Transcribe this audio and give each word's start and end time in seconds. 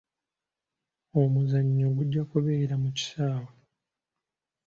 Omuzannyo 1.21 1.87
gujja 1.95 2.21
kubeera 2.31 2.75
mu 2.83 2.89
kisaawe. 2.97 3.51